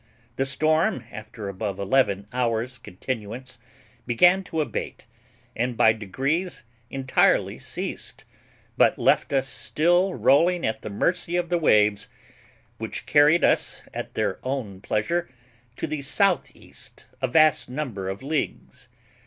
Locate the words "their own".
14.15-14.81